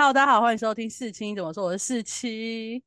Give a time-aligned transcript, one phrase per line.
[0.00, 2.82] Hello，大家好，欢迎收听四七怎么说，我是四七。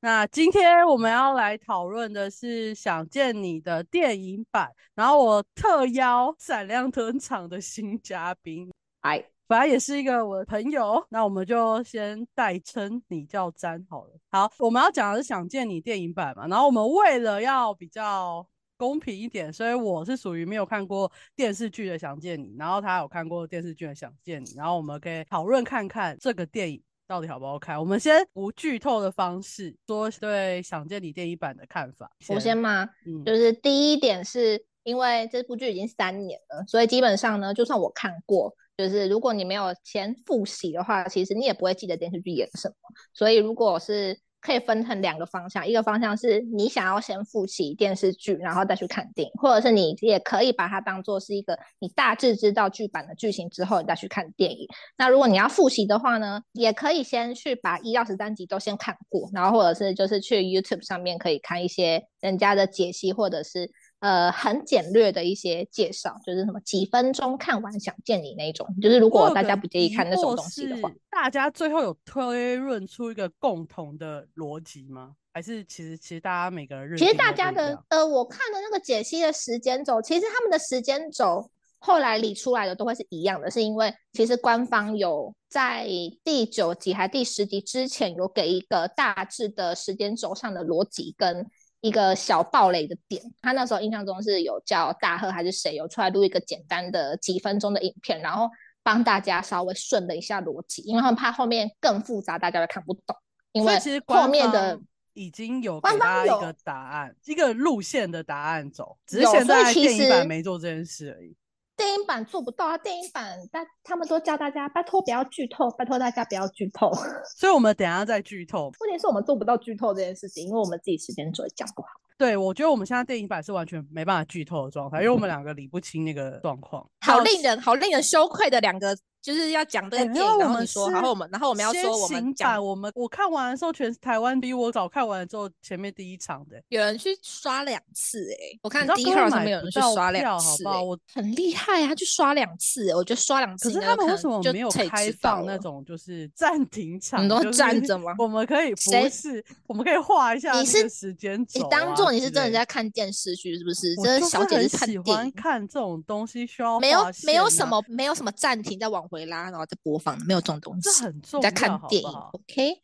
[0.00, 8.68] 那今天我们要来讨论的是《想见你》的电影版，然后我特邀闪亮登场的新嘉宾，
[9.02, 14.10] 哎，本来也是一个我的朋友，那我们就先代称你叫詹好了。
[14.32, 18.44] 好，我们要讲的是《想见你》电影版嘛，然后我们为了要比较
[18.82, 26.82] 公平一点，所以我是属于没有看过电视剧的《想见你》，然后他有看过电视剧的《想见你》，然后我们可以讨论看看这个电影。
[27.06, 27.78] 到底好不好看？
[27.78, 32.10] 我们先无剧透的方式说对《想见你》电影版的看法。
[32.28, 32.88] 我先吗？
[33.06, 42.74] 嗯，就是第一点是因为这部剧已经三年了，所以基本上呢，就算我看过，就是如果你没有先复习的话，其实你也不会记得电视剧演什么。
[43.12, 54.66] 所以如果是可以分成两个方向，一个方向是你想要先复习电视剧，然后再去看电影，或者是你也可以把它当做是一个你大致知道剧版的剧情之后，你再去看电影。
[54.98, 63.70] 那如果你要复习的话呢，也可以先去把一到十三集都先看过，然后或者是就是去 YouTube 上面可以看一些人家的解析，或者是。
[64.02, 75.12] 呃，很简略的一些介绍，就是什么几分钟看完想见你那种，就是如果大家不介意看那种东西的话，大家最后有推论出一个共同的逻辑吗？
[75.32, 85.86] 还是其实其实大家每个人其实大家的呃，我看的那个解析的时间轴，其实他们的时间轴后来理出来的都会是一样的，是因为其实官方有在
[86.24, 91.46] 第九集还第十集之前有给一个大致的时间轴上的逻辑跟。
[91.82, 98.48] 一个小暴雷的点，他那时候印象中是有叫大贺还是谁有出来录一个简单的几分钟的影片，然后
[98.82, 103.16] 帮大家稍微顺了一下逻辑，因为他们怕后面更复杂，大家都看不懂。
[103.50, 104.80] 因为其实后面的
[105.12, 111.36] 已经有给大家一个答案，一个路线的答案走，只是现在电影版没做这件事而已。
[111.82, 112.78] 电影版做不到啊！
[112.78, 116.88] 电影版，但他们都叫大家拜托不要剧透，拜托大家不要剧透。
[117.36, 118.70] 所以，我们等下再剧透。
[118.78, 121.88] 问题是我们做不到剧透这件事情，因为我们自己时间轴讲不好。
[122.22, 126.86] 对，我觉得我们现在电影版是完全没办法剧透的状态，因为我们两个理不清那个状况。
[127.00, 128.96] 好令人好令人羞愧的两个。
[129.22, 147.24] 就是要讲这个电影，然后你说，然后我们，然后我们要说我们讲，我们我看完的时候，全台湾比我早看完之后前面第一场的，有人去刷两次哎，我看第一号上面有人去刷两次，我很厉害啊，去刷两次，我觉得刷两次，可是他们为什么没有开放那种就是暂停场？
[147.24, 148.16] 你都站着吗？
[148.18, 153.96] 我们可以不是，我们可以画一下你是时间轴，你当做你是真的在看电视剧是不是？
[153.96, 160.02] 真的小姐是喜欢看这种东西，需要没有没有什么没有什么暂停再往回拉，然后再播。
[160.02, 161.42] 放的没有这种东西，这很重要。
[161.42, 162.76] 在看电影，OK？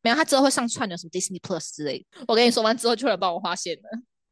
[0.00, 2.24] 没有，他之后会上串流，什么 Disney Plus 之类的。
[2.26, 3.82] 我跟你说完之后，就来帮我划线了。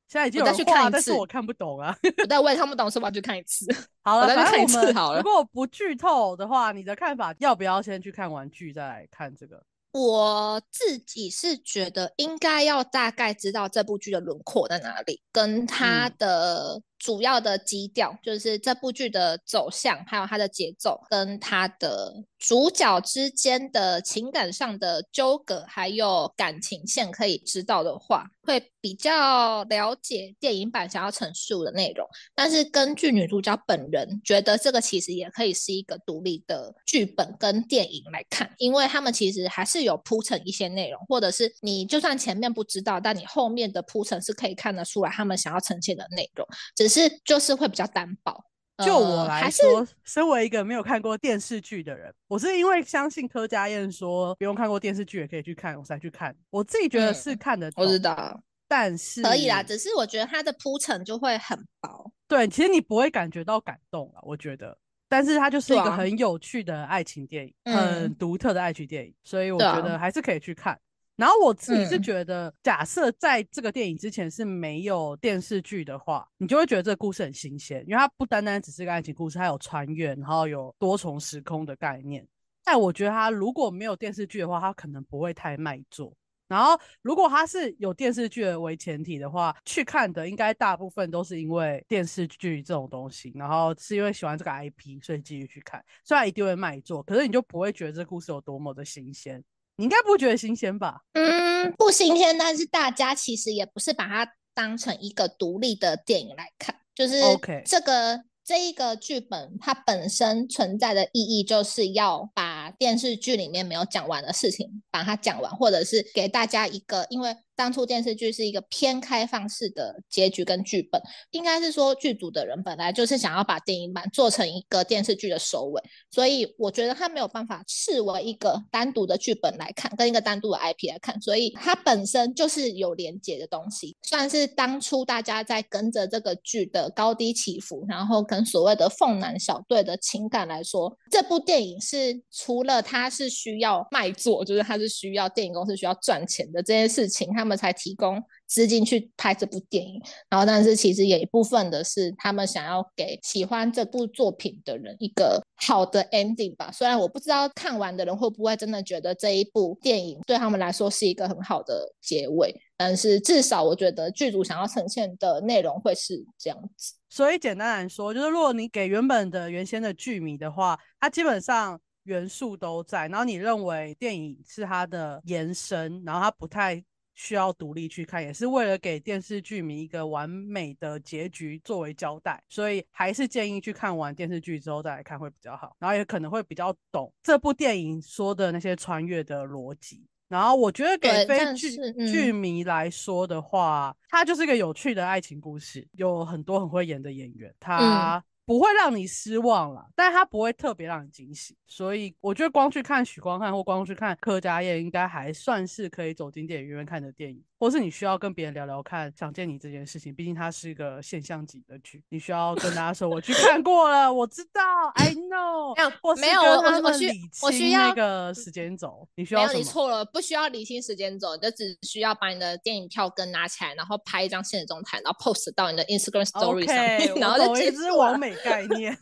[0.08, 1.94] 现在已经有去看一次，我看不懂啊。
[2.26, 3.10] 但我也看不懂，是吧？
[3.10, 3.66] 去看一次。
[4.02, 5.20] 好了，再去看一次好了。
[5.20, 9.62] 如果不剧透的话，你的看法要不要先去看完剧再来看这个？
[9.92, 16.82] 我自己是觉得应该要大概知道这部剧的轮廓在哪里，跟它的。
[17.02, 32.06] 主要的基调就是这部剧的走向，还有它的节奏，跟它的主角之间的情感上的纠葛，还有感情线，可以知道的话，会比较了解电影版想要陈述的内容。
[32.34, 46.92] 但是根据女主角本人觉得，这个其实也可以是一个独立的剧本跟电影来看，因为他们其实还是有铺陈一些内容，或者是你就算前面不知道，但你后面的铺陈是可以看得出来他们想要呈现的内容，只。
[46.92, 48.44] 是，就是会比较单薄。
[48.84, 56.34] 就我来说，身为一个没有看过电视剧的人，我是因为相信柯佳燕说不用看过电视剧也可以去看，我才去看。
[56.50, 59.62] 我自己觉得是看的，我知道，但是可以啦。
[59.62, 62.10] 只是我觉得它的铺陈就会很薄。
[62.28, 64.76] 对，其实你不会感觉到感动了，我觉得。
[65.08, 70.78] 但是它就是一个很有趣的爱情电影，很独特的爱情电影，所以我觉得还是可以去看。
[71.16, 82.26] 然后我自己是觉得，假设在这个电影之前是没有电视剧的话，你就会觉得这个故事很新鲜，因为它不单单只是个爱情故事，它有穿越，然后有多重时空的概念。
[82.64, 86.12] 但我觉得它如果没有电视剧的话，它可能不会太卖座。
[86.48, 95.82] 然后如果它是有电视剧为前提的话，去看的应该大部分都是因为电视剧这种东西，然后是因为喜欢这个 IP，所以继续去看。
[96.04, 99.42] 虽然一定会卖座，可是你就不会觉得这故事有多么的新鲜。
[99.76, 101.02] 你应该不觉得新鲜吧？
[101.12, 108.24] 嗯，不新鲜，但是大家其实也不是把它当成一个独立的电影来看，就是 OK 这个。
[108.44, 121.00] 这一个剧本它本身存在的意义，就是要把电视剧里面没有讲完的事情把它讲完，或者是给大家一个，因为大当初电视剧是一个偏开放式的结局跟剧本，
[121.30, 125.80] 应该是说剧组的人本来就是想要把电影版做成一个电视剧的首尾，
[126.10, 150.00] 所以我觉得他没有办法视为一个单独的剧本来看，跟一个单独的 IP 来看，所以它本身就是有连结的东西，算是当初大家在跟着这个剧的高低起伏，然后跟所谓的凤男小队的情感来说，这部电影是除了它是需要卖座，就是它是需要电影公司需要赚钱的这件事情，他们才提供资金去拍这部电影。
[150.28, 156.70] 然后，但是其实也一部分的是他们想要给喜欢这部作品的人一个好的 ending 吧。
[156.72, 166.94] 虽然我不知道看完的人会不会真的觉得这一部电影对他们来说是一个很好的结尾，但是至少我觉得剧组想要呈现的内容会是这样子。
[167.08, 171.80] 所以简单来说，就是如果你给原本的原先的剧迷的话，它基本上。
[172.06, 176.82] 元素都在，然后你认为电影是它的延伸，然后它不太
[177.14, 190.06] 需要独立去看，也是为了给电视剧迷一个完美的结局作为交代，所以还是建议去看完电视剧之后再来看会比较好，然后也可能会比较懂这部电影说的那些穿越的逻辑。
[190.28, 191.76] 然后我觉得给非剧
[192.10, 198.24] 剧迷来说的话，它就是一个有趣的爱情故事，有很多很会演的演员，他。
[198.44, 207.42] 不会让你失望了，但是它不会特别让你惊喜，所以我觉得光去看许光汉或光去看柯家燕，应该还算是可以走进电影院看的电影。
[207.62, 214.60] 或是你需要跟别人聊聊看，想见你这件事情，毕竟它是一个现象级的剧，你需要跟大家说 我去看过了，我知道
[214.96, 215.72] ，I know。
[216.16, 217.08] 没有，没有，我我需
[217.40, 228.92] 我需要那个时间轴，你需要没有，你错了，不需要理清时间轴，就只需要把你的电影票根拿起来，然后拍一张现实中台，然后 post 到你的 Instagram story 上面， 然后就这是完美概念，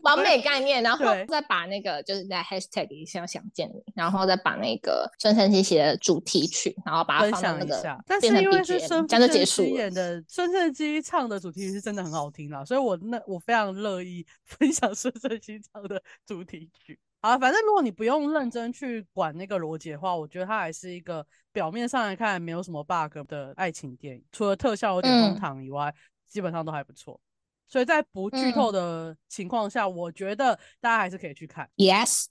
[0.00, 7.97] 完美概念，然后再把那个就是在 hashtag 一下想见你，然后再把那个孙晨曦写的主题曲，然后把它放到那个。
[8.06, 16.98] 但是因为是孙孙正基演的， 孙正基唱的主题曲是真的很好听啦，所以我那我非常乐意 分享孙正基唱的 主题曲。
[17.20, 25.92] 啊，反正如果你不用认真去管那个逻辑的话，我觉得它还是一个表面上来看没有什么 bug 的爱情电影，除了特效有点荒唐以外，
[26.28, 27.20] 基本上都还不错。
[27.66, 31.68] 所以在不剧透的情况下，我觉得大家还是可以去看。
[31.76, 32.26] Yes。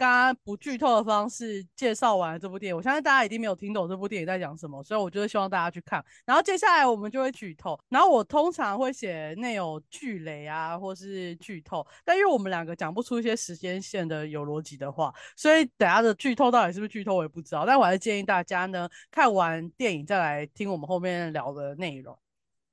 [0.00, 6.02] 刚刚不剧透的方式介绍完这部电影，我相信大家一定没有听懂这部电影在讲什么，所以我就是希望大家去看。
[6.24, 17.66] 然后接下来我们就会剧透，然后我通常会写内有剧雷啊，或是剧透，但因为我们两个讲不出一些时间线的有逻辑的话，所以等下的剧透到底是不是剧透我也不知道。
[17.66, 22.18] 但我还是建议大家呢，看完电影再来听我们后面聊的内容。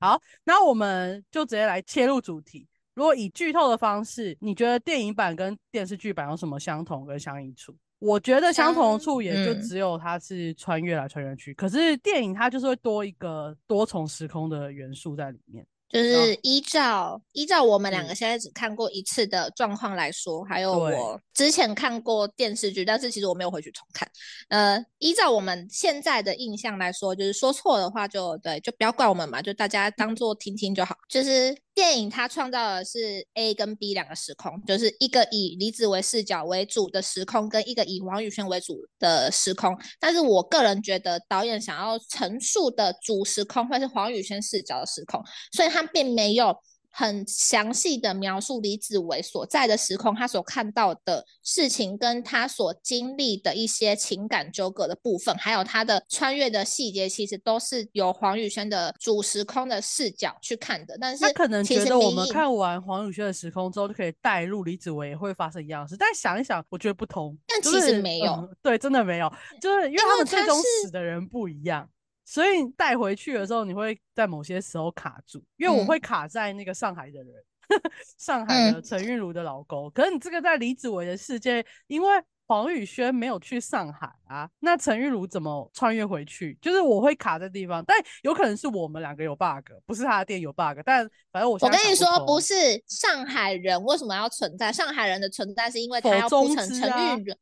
[0.00, 2.66] 好，那我们就直接来切入主题。
[2.98, 7.72] 如果以剧透的方式，你觉得电影版跟电视剧版有什么相同跟相异处？
[8.00, 15.64] 我觉得相同处也就只有它是穿越来穿越去，可是电影它就是会多一个多重时空的元素在里面。
[15.88, 24.06] 就是依照依照我们两个现在只看过一次的状况来说，还有我之前看过电视剧，但是其实我没有回去重看。
[24.48, 30.94] 呃，依照我们现在的印象来说，就是说错的话就对，就不要怪我们嘛，就大家当做听听就好。
[31.08, 39.78] 就是电影它创造的是 A 跟 B 两个时空，就是一个以李子维视角为主的时空，跟一个以黄宇轩为主的时空。
[40.00, 45.22] 但是我个人觉得导演想要陈述的主时空会是黄宇轩视角的时空，
[45.52, 45.68] 所以。
[45.68, 46.56] 他并没有
[46.90, 60.96] 很详细的描述李子维所在的时空，他所看到的事情，跟他所经历的一些情感纠葛的部分，还有他的穿越的细节，其实都是由黄宇轩的主时空的视角去看的。
[61.00, 65.96] 但是他可能觉得我们看完黄宇轩的时空之后，就可以带入李子维会发生一样的事。
[65.96, 67.38] 但想一想，我觉得不同。
[67.46, 71.88] 但其实没有，对，真的没有，就是因为他们最终死的人不一样。
[72.28, 77.32] 所以带回去的时候，你会在某些时候卡住，因为我会卡在那个上海的人，
[78.18, 79.90] 上海的陈韵如的老公。
[79.92, 82.08] 可是你这个在李子维的世界，因为。
[82.48, 86.56] 黄宇轩没有去上海啊，那陈玉茹怎么穿越回去？
[86.62, 90.80] 就是我会卡在地方，但有可能是我们两个有 bug，不是他的店有 bug。
[90.82, 94.72] 但反正我我跟你说，不是上海人为什么要存在？
[94.72, 97.34] 上海人的存在是因为他要铺成陈玉茹，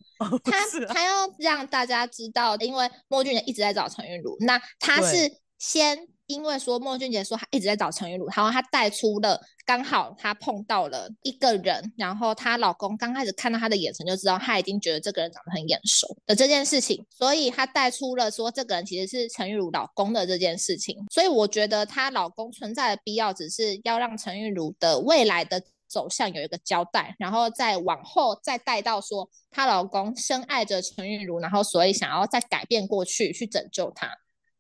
[0.43, 0.53] 他
[0.93, 6.09] 他要让大家知道，因为莫俊杰一直在找陈玉茹，那他是先。
[6.27, 34.11] 因为说莫俊杰说他一直在找陈玉茹，然后他带出了刚好他碰到了一个人，然后她老公刚开始看到她的眼神就知道他已经觉得这个人长得很眼熟的这件事情，所以他带出了说这个人其实是陈玉茹老公的这件事情，所以我觉得她老公存在的必要只是要让陈玉茹的未来的走向有一个交代，然后再往后再带到说她老公深爱着陈韵如，然后所以想要再改变过去去拯救她。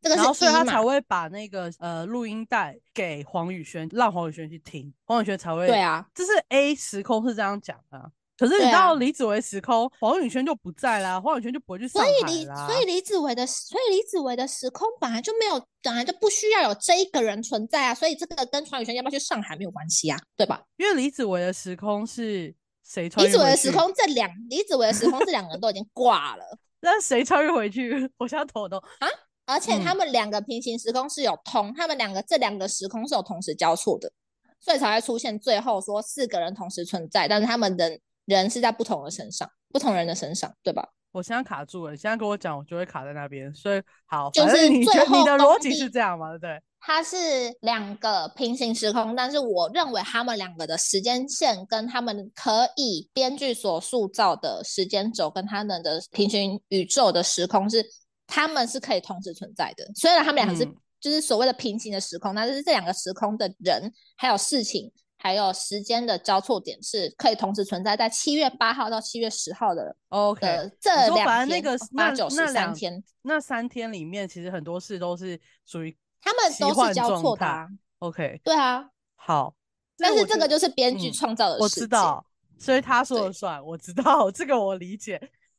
[0.08, 8.12] 这个然后所以他才会把那个呃录音带给黄宇轩，让黄宇轩去听，黄宇轩才会对啊，这是 A 时空是这样讲的。
[8.38, 12.14] 可是你到李子维时空，黄宇轩就不在啦，黄宇轩就不会去上海啦。
[12.18, 17.94] 所以李所以李子维的所以李子维的时空本来就没有，本来就不需要有这一个人存在啊。
[17.94, 20.62] 所以这个跟黄宇轩要不要去上海没有关系啊，对吧？
[20.76, 23.32] 因为李子维的时空是谁穿越？
[23.32, 26.44] 李子维的时空这两李子维的时空这两个人都已经挂了，
[26.80, 28.06] 那谁穿越回去？
[28.18, 29.08] 我想头都啊！
[29.46, 34.12] 而且他们两个平行时空是有通，他们两个这两个时空是有同时交错的，
[34.60, 37.98] 所以才会出现最后说四个人同时存在，但是他们人。
[38.26, 40.84] 人是在不同的身上，不同人的身上，对吧？
[41.12, 43.54] 我现在卡住了，你现在跟我讲，我就会卡在那边。
[43.54, 46.36] 所以好，就是你最后你的逻辑是这样吗？
[46.36, 47.16] 对，它是
[47.60, 57.86] 两个平行时空，但是我认为他们两个的时间线跟他们可以编剧所塑造的时间轴跟他们的平行宇宙的时空是，
[58.26, 59.90] 他们是可以同时存在的。
[59.94, 60.64] 虽然他们两个是
[61.00, 64.92] 就是所谓的平行的时空，但是这两个时空的人还有事情。
[65.18, 69.96] 还有时间的交错点是可以同时存在在七月八号到七月十号的。
[70.10, 77.46] OK，这两天八九十三天，那三天里面其实很多事都是属于他们都是交错的。
[77.98, 79.54] OK，对啊，好，
[79.96, 82.24] 但是这个就是编剧创造的，我知道，
[82.58, 85.18] 所以他说了算，我知道这个我理解。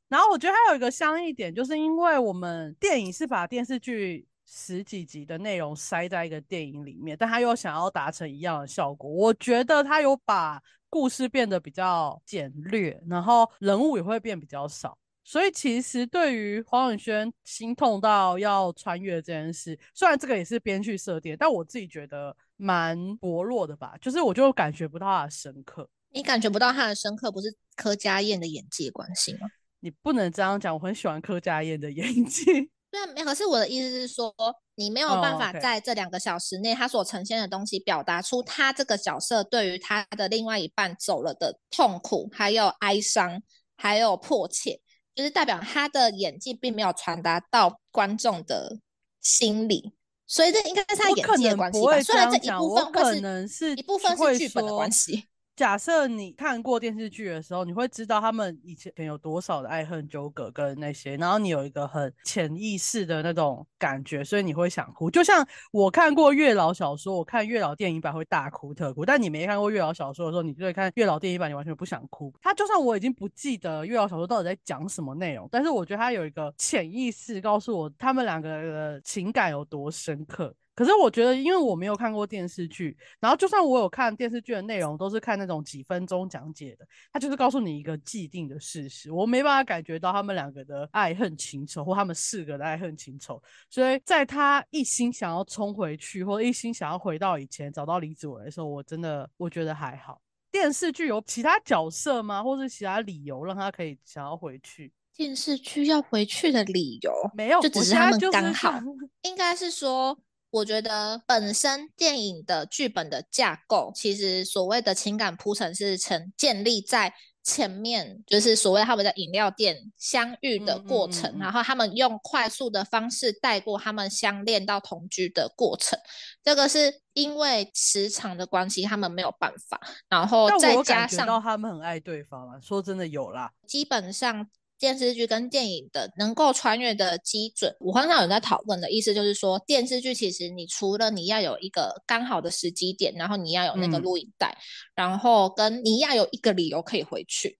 [0.09, 4.27] 然后我觉得还有一个相异点，就是因为我们电影是把电视剧。
[4.49, 9.11] 十几集的内容塞在一个电影里面，但他又想要达成一样的效果。
[9.11, 14.97] 我觉得他有把故事变得比较简略，然后人物也会变比较少。
[15.25, 23.95] 所以其实对于黄永轩心痛到要穿越这件事，虽然这个也是编剧设定，但我自己觉得蛮薄弱的吧。
[23.99, 25.89] 就是我就感觉不到他的深刻。
[26.11, 29.49] 你感觉不到他的深刻，不是柯佳燕的演技关系吗？
[29.79, 32.45] 你不能这样讲，我很喜欢柯佳燕的演技。
[32.89, 34.33] 对，没可是我的意思是说，
[34.75, 43.41] 你没有办法在这两个小时内，他所呈现的东西表达出他这个角色对于他的另外一半走了的痛苦，还有哀伤，
[43.75, 44.79] 还有迫切，
[45.13, 48.79] 就是代表他的演技并没有传达到观众的
[49.21, 49.91] 心里，
[50.25, 52.01] 所以这应该是他演技的关系吧？
[52.01, 55.27] 虽然这一部分可能是一部分是剧本的关系。
[55.57, 65.09] 假设你看过电视剧的时候，你会知道他们以前有多少的爱恨纠葛跟那些，然后你有一个很潜意识的那种感觉，所以你会想哭。
[65.09, 72.31] 就像我看过月老小说，我看月老电影版会大哭特哭，但你没看过月老小说的时候，你就会看月老电影版，你完全不想哭。
[72.39, 80.53] 他就算我已经不记得月老小说到底在讲什么内容，但是我觉得他有一个潜意识告诉我他们两个的情感有多深刻。
[80.77, 93.41] 可是我觉得，因为我没有看过电视剧，然后就算我有看电视剧的内容，都是看那种几分钟讲解的，他就是告诉你一个既定的事实，我没办法感觉到他们两个的爱恨情仇，或他们四个的爱恨情仇。
[93.71, 100.21] 所以在他一心想要冲回去，或一心想要回到以前找到李子维的时候，我真的我觉得还好。
[100.51, 102.43] 电视剧有其他角色吗？
[102.43, 104.93] 或是其他理由让他可以想要回去？
[105.15, 108.79] 电视剧要回去的理由没有，就只是他们刚好，
[109.23, 110.15] 应该是说。
[110.49, 117.13] 我觉得本身电影的剧本的架构，其实所谓的情感铺陈是成建立在
[117.43, 125.99] 前面，就是所谓他们在饮料店相遇的过程，然后他们用快速的方式带过他们相恋到同居的过程。
[126.43, 134.49] 这个是因为时长的关系，他们没有办法，然后再加上到他们很爱对方啊，说真的有啦，基本上。
[134.79, 144.57] 电视剧跟电影的能够穿越的基准，我很少有人在讨论的意思就是说，电视剧其实你除了你要有一个刚好的时机点，然后你要有那个录影带，
[144.95, 147.57] 然后跟你要有一个理由可以回去，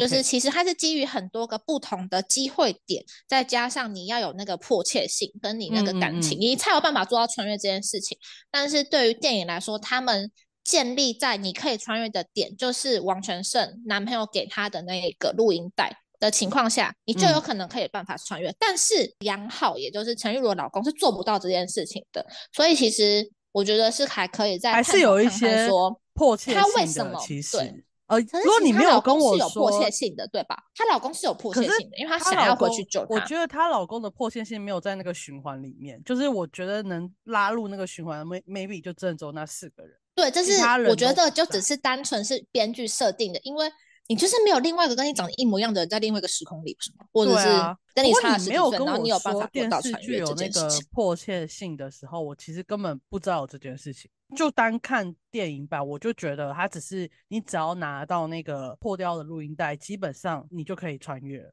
[0.00, 8.16] 就是其实它是基于很多个不同的机会点，再加上你要有那个迫切性跟你那个感情，你才有办法做到穿越这件事情。
[8.50, 10.32] 但是对于电影来说，他们
[10.64, 16.03] 建立在你可以穿越的点，就是王全胜男朋友给他的那个录音带。
[16.24, 18.50] 的情况下，你就有可能可以办法穿越。
[18.58, 22.24] 但是杨浩，也就是陈玉茹的老公，是做不到这件事情的。
[22.52, 27.58] 所以其实我觉得是还可以在还是有一些说迫切他为什么其实
[28.06, 30.56] 呃，如果你没有跟我说迫切性的，对吧？
[30.74, 33.14] 她老公是有迫切性的，因为她想要回去救她。
[33.14, 39.92] 我觉得她老公的迫切性没有在那个循环里面，就是我觉得能拉入那个循环，maybe 就郑州那四个人。
[40.14, 43.70] 对，这是我觉得就只是单纯是编剧设定的，因为。
[44.06, 47.06] 你就是没有另外一个跟你长得一模一样的人在另外一个时空里，是吗？
[47.12, 47.48] 或者是
[47.94, 54.10] 跟你差十几岁，然后你有办法电视剧有那个迫切性的时候，我其实根本不知道有这件事情。
[54.36, 61.48] 就单看电影版，我就觉得它只是你只要拿到那个破掉的录音带，基本上你就可以穿越。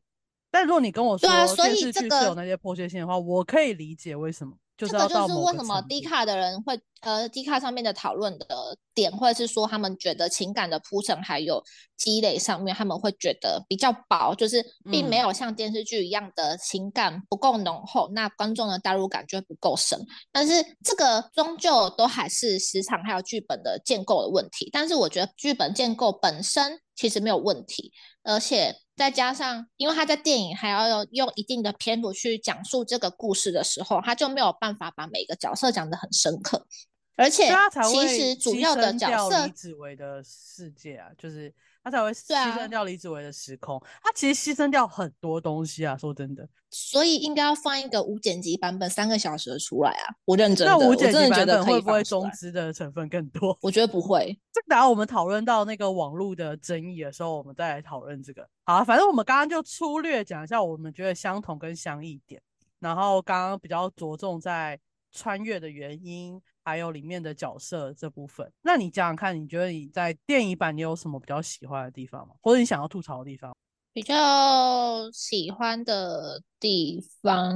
[0.50, 4.58] 但如果你跟我说电视剧是有那些迫切性的话，我可以理解为什么。
[4.88, 8.45] 这个就是为什么低卡的人会呃低卡上面的讨论的
[8.93, 11.63] 点，或者是说他们觉得情感的铺陈还有
[11.97, 20.00] 积累上面，他们会觉得比较薄，就是并没有像电视剧一样的情感不够浓厚，那观众的代入感就会不够深。
[20.31, 24.69] 但是这个终究都还是时长还有剧本的建构的问题。
[24.71, 27.91] 但是我觉得剧本建构本身其实没有问题，
[28.23, 28.75] 而且。
[29.01, 36.67] 再加上，因为他在电影还要用一定的篇幅去讲述这个故事的时候，他就没有办法把每个角色讲得很深刻，
[37.15, 37.51] 而且
[37.91, 41.51] 其实主要的角色李子维的世界啊，就是
[41.83, 46.47] 他才会牺牲掉李子维的时空，他其实牺牲掉很多东西啊，说真的。
[46.69, 50.15] 所以应该要放一个无剪辑版本，三个小时的出来啊！
[50.23, 53.57] 我认真的，我真的觉得会不会中资的成分更多？
[53.61, 54.39] 我觉得不会。
[54.53, 58.47] 这等下我们讨论到那个网络的争议的时候，我们再来讨论这个。
[58.63, 62.41] 好，反正我们刚刚就粗略讲一下我们觉得相同跟相异点，
[62.79, 64.79] 然后刚刚比较着重在
[65.11, 68.51] 穿越的原因，还有里面的角色这部分。
[68.61, 72.33] 那你讲讲看，你觉得你在电影版你有什么比较喜欢的地方吗？
[72.41, 73.53] 或者你想要吐槽的地方？
[73.93, 77.51] 比较喜欢的地方，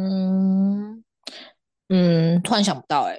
[1.88, 3.18] 嗯，突然想不到哎，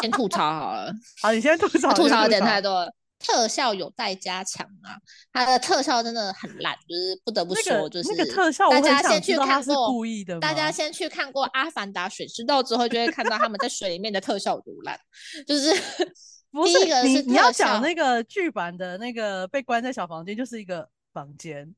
[0.00, 0.92] 先吐槽好了。
[1.20, 1.92] 好，你先吐槽。
[1.98, 4.96] 吐槽有点太多了，特效有待加强啊！
[5.32, 10.38] 它的特效真的很烂，就是不得不说，就是那个特效，大家先去看过，故意的。
[10.40, 14.98] 大家先去看过《阿凡达：水之道》之后，就会看到他们在水里面的特效有多烂。
[15.46, 15.70] 就是
[16.64, 21.74] 第一个是你要讲那个剧版的那个被关在小房间，就是一个房间。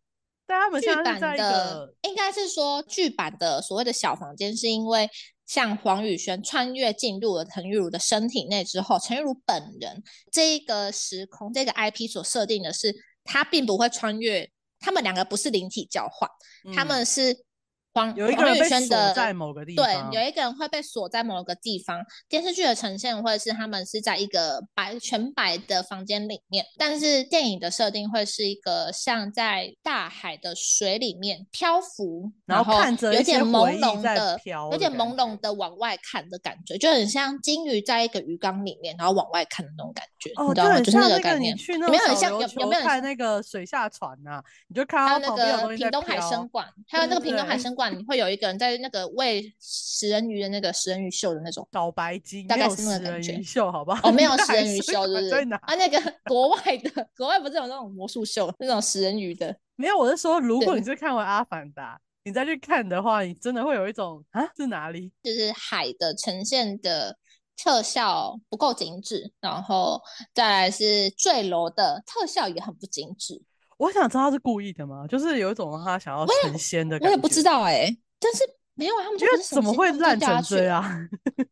[0.81, 5.09] 剧版的应该是说剧版的所谓的小房间，是因为
[5.51, 16.31] 像黄宇轩穿越进入了陈玉如的身体内之后，陈玉如本人这一个时空这个 IP 所设定的是，他并不会穿越，他们两个不是灵体交换，
[16.73, 17.45] 他们是。
[17.93, 22.05] 黄有一个人被锁在某个地方，对，有一个人会被锁在某个地方。
[22.29, 34.41] 电视剧的呈现会是他们是在一个白全白的房间里面，但是电影的设定会是一个像在大海的水里面漂浮，然后看着有点朦胧的，
[34.73, 40.81] 有点朦胧的往外看的感觉，就很像金鱼在一个鱼缸里面，然后往外看的那种感觉，你知道吗？
[40.81, 41.57] 就是那个概念。
[41.69, 42.31] 有没有很像？
[42.31, 44.43] 有有没有看那个水下船啊？
[44.69, 48.05] 你就看到那个屏东海生馆，还有那个屏东海参馆。
[48.07, 54.09] 会有一个人在那个喂食人鱼的那个食人鱼秀的那种小白鲸，大概是那个感觉秀，好不好？
[54.09, 55.31] 哦，没有 食人鱼秀，就是
[55.63, 59.57] 啊，那个 国外的，国外不是有那种魔术秀，那种食人鱼的？
[59.77, 65.11] 没有，我是说，如果你是看完《阿凡达》，你再去看的话，你真的会有一种啊，是哪里？
[65.23, 67.17] 就是海的呈现的
[67.57, 70.01] 特效不够精致，然后
[70.35, 73.41] 再来是坠楼的特效也很不精致。
[73.81, 75.07] 我想知道他是故意的吗？
[75.09, 77.09] 就是有一种他想要成仙的感觉。
[77.09, 77.89] 我也不知道哎，
[78.21, 81.09] 但是没有啊他们觉得怎么会烂成这样？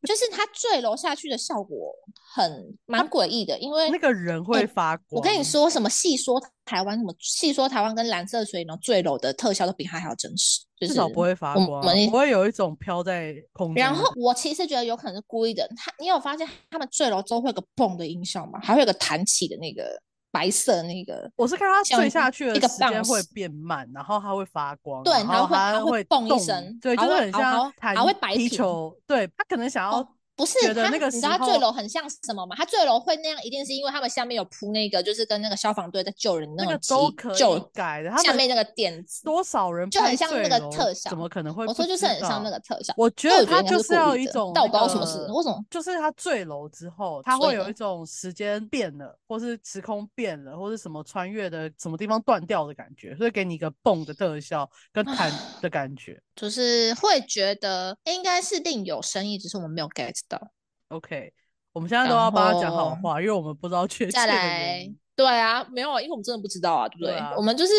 [0.06, 1.90] 就是他坠楼下去的效果
[2.34, 5.06] 很蛮诡异的，因为那个人会发光。
[5.12, 5.88] 我跟你说什么？
[5.88, 7.14] 细说台湾什么？
[7.18, 13.74] 细说台湾跟蓝色水呢坠楼的特效都比他还要真实，至少不会发光，不会有一种飘在空中。
[13.76, 15.66] 然后我其实觉得有可能是故意的。
[15.74, 18.60] 他，你有发现他们坠楼之后会有个嘣的音效吗？
[18.62, 19.98] 还会有个弹起的那个。
[20.30, 30.06] 白色那个，我是看它坠下去的时间会变慢，然后它会发光，对，然后它会动一声，对，就是很像弹会白皮球，对，它可能想要。
[30.38, 32.54] 不是他，你知道他坠楼很像什么吗？
[32.56, 38.16] 他坠楼会那样，一定是因为他们下面有铺那个，就是跟那个消防队在救人那个都可以改的。
[38.18, 41.66] 下面那个垫子，多少人就很像那个特效，怎么可能会？
[41.66, 42.94] 我说就是很像那个特效。
[42.96, 45.60] 我觉得他就是要一种，但我不知道什么事，为什么？
[45.68, 60.40] 就是他坠楼之后，他会有一种时间变了，或是时空变了，或是什么穿越的什么地方断掉的感觉，所以给你一个蹦的特效跟弹的感觉，就是会觉得应该是另有深意，只是我们没有 get 到。
[60.88, 61.32] OK，
[61.72, 64.12] 我们现在都要帮他讲好话，因为我们不知道确切。
[64.12, 67.18] 再来，对啊，没有啊，因为我们真的不知道啊，对不对？
[67.36, 67.72] 我们就是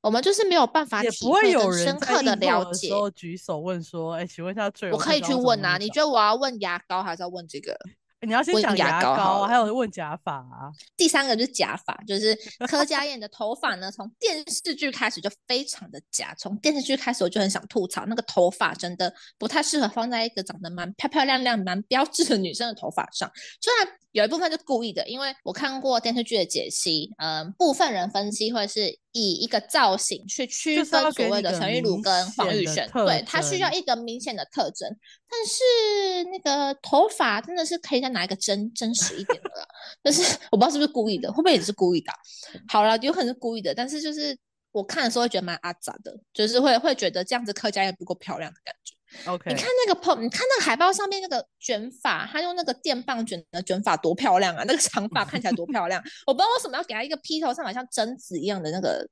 [0.00, 2.88] 我们就是没有办法，也不会有人深刻的了解。
[3.16, 5.76] 举手问说：“哎，请问一下，最我可以去问啊？
[5.76, 7.76] 你觉得我要问牙膏，还是要问这个？”
[8.26, 10.72] 你要先讲牙膏，还有问假发啊。
[10.96, 16.34] 第三个就是假发，就是柯佳燕的头发呢，从电视剧开始就非常的假。
[16.36, 23.30] 从电视剧开始我就很想吐槽，那个头发真的不太适合放在一个长得蛮漂漂亮亮、蛮标致的女生的头发上。
[23.60, 34.88] 虽然有一部分是故意的，因为我看过电视剧的解析，嗯，部分人分析会是以一个造型去区分所谓的陈玉茹跟黄宇轩，对他需要一个明显的特征。
[35.30, 39.66] 但是那个头发真的是可以再拿一个真真实一点的啦，
[40.02, 42.10] 但是 我不知道是不是故意的，会不会也是故意的？
[42.66, 44.36] 好了，有可能是故意的，但是就是
[44.72, 48.94] 我看的时候会觉得蛮阿杂的，就是会会觉得这样子客家也不够漂亮的感觉。
[49.26, 54.64] OK，你看那个 pop，你看那个海报上面那个卷发，他用那个电棒卷的卷发多漂亮啊！
[54.66, 59.08] 那个长发看起来多漂亮， 我不知道为什么要给他一个披头上来像贞子一样的那个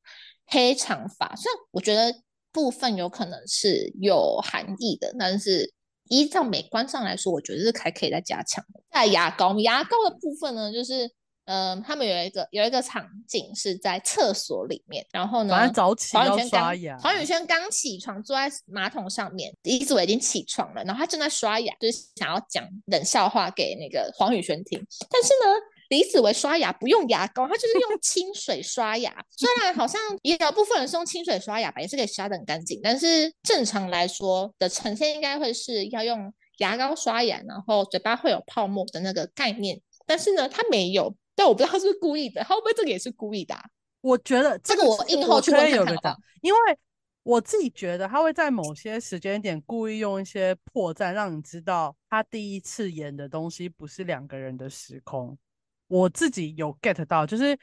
[0.47, 1.35] 黑长发。
[1.37, 2.15] 虽然我觉得
[2.53, 5.73] 部分有可能是有含义的，但是
[6.09, 8.65] 依照美观上来说，我觉得是还可以再加强。
[8.93, 11.11] 在牙膏，牙膏的部分呢，就是。
[11.47, 16.99] 嗯，他们有一个有一个场景是在厕所里面，然后呢，早起要刷牙。
[16.99, 24.85] 黄宇轩刚起床，坐在马桶上面，李子维已经起床了，然后他正在刷牙，就是想要讲冷笑话给那个黄宇轩听。
[25.09, 25.55] 但是呢，
[25.91, 29.15] 李子维刷牙不用牙膏，他就是用 清水刷牙。
[29.31, 39.81] 虽然好像也有部分人是用清水刷牙吧，也是可以刷的很干净，但是正常来说的呈现应该会是要用牙膏刷牙，然后嘴巴会有泡沫的那个概念。
[40.05, 41.15] 但是呢，他没有。
[41.37, 43.55] 但我不知道他是不是故意的，他会不会这个也是故意的？
[44.01, 46.17] 我觉得这个我硬后去问看看。
[46.41, 46.59] 因为
[47.23, 55.39] 我自己觉得他会在某些时间点故意用一些破绽，让你知道他第一次演的东西不是两个人的时空。
[55.87, 57.57] 我自己有 get 到，就是。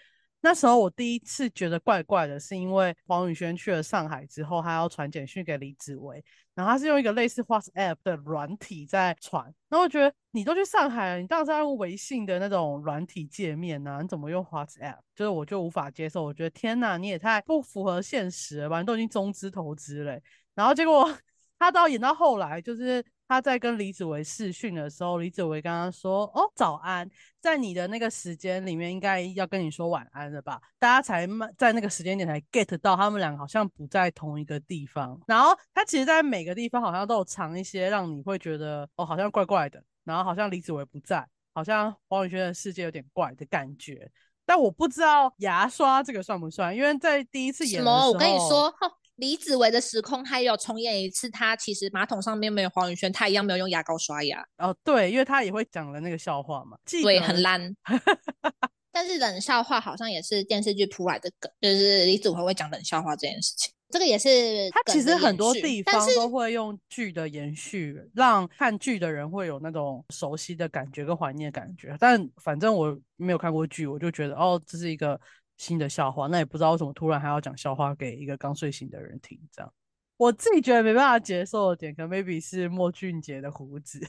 [0.45, 6.21] 那时候我第一次觉得怪怪的，是因为黄宇轩去了上海之后，他要传简讯给李子维，
[6.53, 14.97] 然后他是用一个类似 WhatsApp 的软体在传，然后我觉得你都去上海了，你当然是用微信的那种软体界面呐，你怎么用 WhatsApp？
[15.15, 18.81] 就是我就无法接受，我觉得天呐，你也太不符合现实了吧？
[18.81, 20.19] 你都已经中资投资了，
[20.53, 21.09] 然后结果
[21.57, 23.01] 他到演到后来就是。
[23.27, 27.09] 他在跟李子维视讯的时候，李子维刚刚说：“哦，早安，
[27.39, 35.19] 在你的那个时间里面，应该要跟你说晚安了吧？”大家才在那个时间点才 get 到他们两个好像不在同一个地方。
[35.25, 39.83] 然后他其实，在每个地方好像都有藏一些让你会觉得哦，好像怪怪的。
[40.03, 44.11] 然后好像李子维不在，好像黄宇轩的世界有点怪的感觉。
[44.45, 48.71] 但我不知道牙刷这个算不算，因为在第一次演的时候，我跟你说。
[49.17, 51.29] 李子维的时空，他也有重演一次。
[51.29, 54.43] 他其实马桶上面没有黄宇轩，他一样没有用牙膏刷牙。
[54.57, 57.75] 哦，对，因为他也会讲了那个笑话嘛，对，很烂。
[58.91, 63.71] 但是冷笑话好像也是电视剧铺来的梗，就是李子维会讲冷笑话这件事情。
[63.89, 71.95] 这个也是他其实很多地方都会用剧的延续，让看剧的人会有那种熟悉的感觉跟怀念的感觉。
[71.99, 75.19] 但反正我没有看过剧，我就觉得哦，这是一个。
[75.57, 79.73] 新的笑话，那也不知道为什么突然还要讲笑话给一个刚睡醒的人听，这样
[80.17, 83.99] 我自己觉得没办法接受的点，可能 maybe 是莫俊杰的胡子，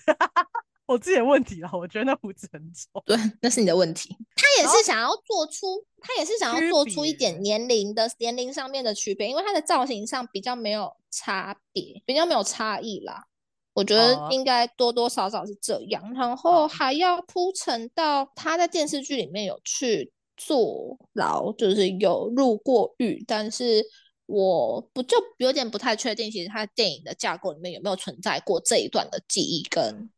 [0.86, 3.02] 我自己的问题啦，我觉得那胡子很丑。
[3.06, 4.16] 对，那是你的问题。
[4.36, 13.24] 他也是想要做出，他也是想要做出一点年龄的年龄上面的区别，因为他的造型上比较没有差别，比较没有差异啦。
[13.72, 20.12] 我觉得应该多多少少是这样，然后还要铺陈到他在电视剧里面有去。
[20.36, 23.84] 坐牢就是有入过狱，但是
[24.26, 30.10] 我不就有点不太确定，其实他电影的架构里面有没有存在过这一段的记忆跟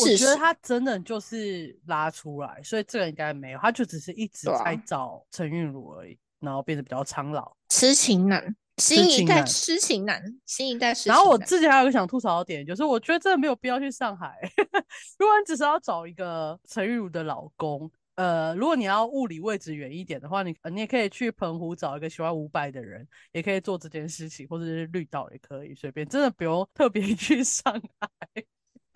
[0.00, 14.34] 我觉得他真的就是拉出来，所以这个应该没有，他就只是一直在找陈韵如而已，然后变得比较苍老，痴情男，新一代痴情男，新一代痴情然后我自己还有个想吐槽的点，就是我觉得真的没有必要去上海，
[15.18, 17.90] 如果你只是要找一个陈韵如的老公。
[18.16, 28.44] 呃，如果你要物理位置远一点的话，你你也可以去澎湖找一个喜欢五百的人，也可以做这件事情，或者是绿岛也可以，随便，真的不用特别 去上海。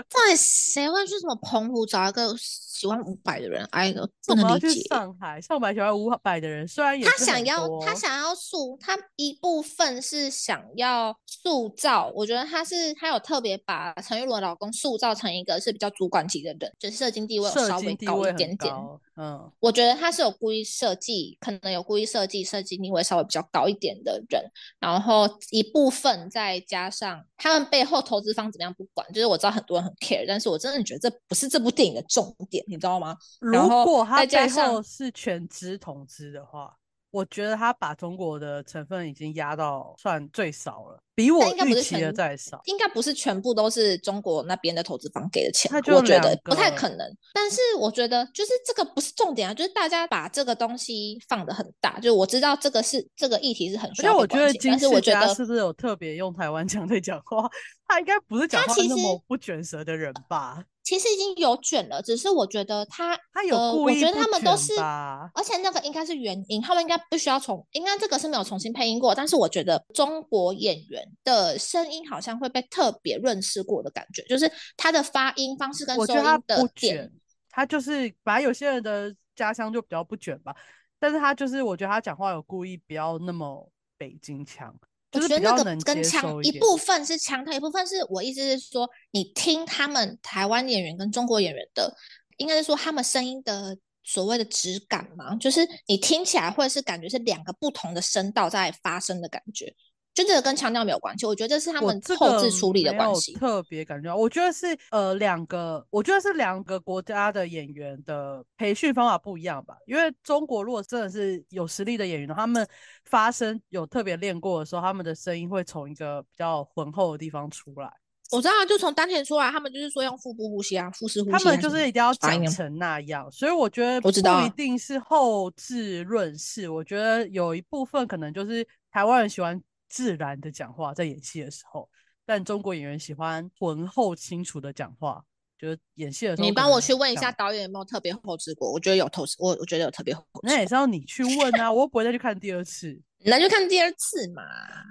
[0.08, 3.64] 在谁会去什么澎湖找一个喜欢五百的人？
[3.72, 3.92] 哎，
[4.26, 4.82] 不能理解。
[4.88, 12.12] 上海上海喜欢五百的人，虽然他想要他想要塑，他一部分是想要塑造。
[12.14, 18.72] 我觉得他是他有特别把陈玉茹的老公塑造成一个是比较主管级的人，就是社经地位稍微高一点点。
[19.20, 24.40] 嗯，我觉得他是有故意设计，可能有故意设计设计地位稍微比较高一点的人，
[24.78, 33.16] 然后一部分再加上他们背后投资方怎么样不管，就是我知道很多人很 care，但是我真的觉得这不是这部电影的重点，你知道吗？
[33.40, 36.77] 如果他最后是全资同资的话。
[37.18, 42.61] 我觉得他把中国的成分已经压到算最少了，比我预期的再少。
[42.66, 47.16] 应该不是全部都是中国那边的投资方给的钱，我觉得不太可能。
[47.35, 51.96] 但是我觉得就是这个不是重点啊，就是大家把这个东西放的很大。
[51.96, 57.50] 就是我知道这个是这个议题是很需要我觉得但是我觉得是不是有特别用台湾腔在讲话？
[57.88, 60.62] 他应该不是讲话那么不卷舌的人吧？
[60.88, 69.14] 其实已经有卷了，只是我觉得他他有我觉得他们都是，而且那个应该是原音，他们应该不需要重，应该这个是没有重新配音过。
[69.14, 77.12] 但是我觉得中国演员的声音好像会被特别润饰过的感觉，就是他的发音方式跟收音的点，
[77.51, 80.57] 他就是本来有些人的家乡就比较不卷吧，
[80.98, 84.74] 但是他就是我觉得他讲话有故意不要那么北京腔。
[85.22, 91.96] 我觉得那个跟腔一部分是腔调，一部分是我意思是说，你听他们台湾演员跟中国演员的，
[92.37, 99.74] 应该是说他们声音的所谓的质感嘛，就是你听起来会是感觉是两个不同的声道在发声的感觉。
[100.18, 103.35] 就这个跟腔调没有关系，我觉得这是他们后置处理的关系。
[103.35, 109.76] 特别感觉，我觉得是呃两个，我觉得是两个国家的演员的培训方法不一样吧。
[109.87, 112.66] 因为中国如果真的是有实力的演员，他们
[113.04, 117.88] 发声有特别练过的时候，他们的声音会从一个比较浑厚的地方出来。
[118.33, 121.33] 我知道，就从丹田出来，他们就是说用腹部呼吸啊，腹式呼吸。
[121.33, 126.68] 他们就是一定要讲成那样，所以我觉得不一定是后置润饰。
[126.68, 129.62] 我觉得有一部分可能就是台湾人喜欢。
[129.88, 131.88] 自然的讲话在演戏的时候，
[132.27, 135.24] 但中国演员喜欢浑厚清楚的讲话，
[135.59, 136.46] 就是演戏的时候。
[136.46, 138.70] 你帮我去问一下导演有没有特别后置过？
[138.70, 140.40] 我觉得有后置，我我觉得有特别后置。
[140.42, 143.01] 那也是要你去问啊，我又不会再去看第二次。
[143.24, 144.42] 那就看第二次嘛。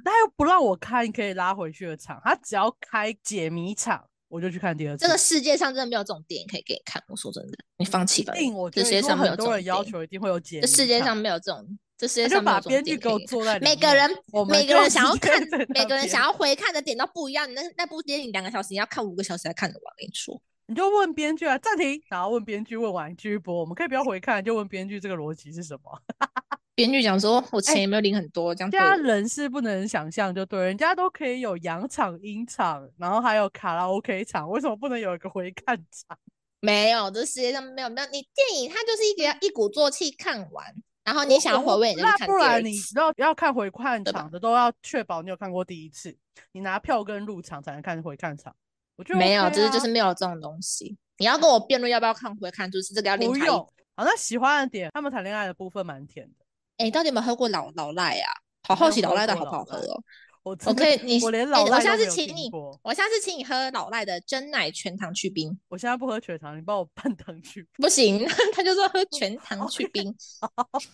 [0.03, 5.05] 他又不让我看可以拉回去的场，他只要开解谜场，我就去看第二次。
[5.05, 7.01] 这个世界上真的没有这种电影可以给你看。
[7.07, 8.33] 我说真的，你放弃吧。
[8.71, 10.59] 这世界上很多人要求一定会有解。
[10.59, 11.79] 这世界上没有这种。
[11.97, 14.07] 这世界上把编剧给我坐在每个人
[14.47, 17.51] 每个人想要看，每个人想要回看的点都不一样。
[17.55, 19.91] 那那部电影两个小时，你要看五个小时才看得完。
[19.91, 23.59] 我跟你说，你就问编剧啊，暂停，然后问编剧，问完继续播。
[23.59, 26.01] 我们可以不要回看，就问编剧这个逻辑是什么？
[26.75, 28.53] 编剧讲说，我钱有没有领很多？
[28.53, 36.15] 这样家人是不能想象，就对，人家都可以有洋场、音场，然后还有卡拉 OK 场，为什么不能有一个回看场？
[36.59, 38.07] 没有，这世界上没有没有。
[38.11, 40.75] 你电影它就是一个一鼓作气看完。
[41.07, 46.13] 然后你想要回味，那不然你要要看回看场的，都要确保你有看过第一次，
[46.51, 48.53] 你拿票跟入场才能看回看场。
[48.97, 50.97] 我觉得没有，就是就是没有这种东西。
[51.17, 53.55] 你要跟我辩论要不要看回看，就是这个要另不用。
[53.95, 56.45] 好，那喜欢的点，他们谈恋爱的部分蛮甜的。
[56.75, 58.33] 哎，到底有没有喝过老老赖啊？
[58.67, 60.03] 好好奇老赖的好不好喝哦。
[60.49, 62.49] 我可以，你我连老赖我下次请你，
[62.83, 65.57] 我下次请你喝老赖的真奶全糖去冰。
[65.67, 67.67] 我现在不喝全糖，你帮我半糖去。
[67.77, 70.13] 不行， 他就说喝 全糖去冰。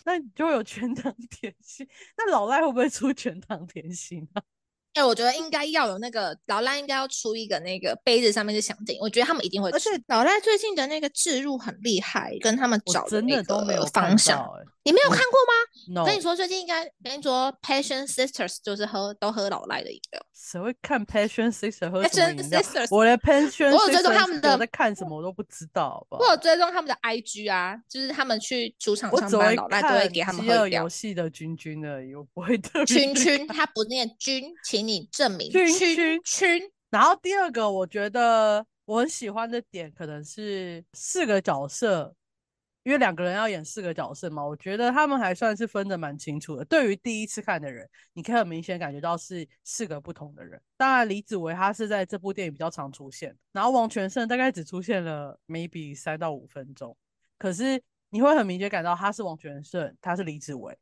[0.04, 1.86] 那你就有全糖甜心。
[2.16, 4.42] 那老赖会不会出全糖甜心啊？
[4.94, 9.70] 哎，我觉得应该要有那个老赖应该要出一个那个杯子上面是香精，我觉得他们一定会。
[9.70, 14.48] 而且老赖最近的那个置入很厉害，跟他们找真的都没有方向。
[14.86, 16.02] 你没有看过吗？
[16.02, 20.20] 我跟你说，最近应该跟你说，Passion Sisters 就是喝都喝老赖的饮料。
[20.34, 22.60] 谁会看 Passion Sisters 喝什么饮料？
[22.90, 26.06] 我连 Passion Sisters 我有追踪他们的在看什么我都不知道。
[26.10, 32.86] 我有追踪他们的 IG 啊，就是他们去主场上班，老赖都会给他们喝游戏的君君而已，我不会特别。
[32.86, 35.50] 君君，他不念君，请你证明。
[36.90, 42.14] 然后第二个，我觉得我很喜欢的点，可能是四个角色。
[42.84, 46.62] 因为两个人要演四个角色嘛，我觉得他们还算是分得蛮清楚的。
[46.66, 50.60] 对于第一次看的人，你可以很明显感觉到是四个不同的人。
[50.76, 56.94] 当然，李子维他是在这部电影比较常出现，然后王全胜大概只出现了 maybe 三到五分钟，
[57.38, 60.76] 可是你会很明显感到他是王全胜，他是李子维，